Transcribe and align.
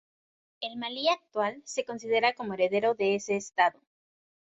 El 0.61 0.77
Malí 0.77 1.09
actual 1.09 1.61
se 1.63 1.85
considera 1.85 2.33
como 2.33 2.55
heredero 2.55 2.95
de 2.95 3.13
ese 3.13 3.35
Estado. 3.35 3.79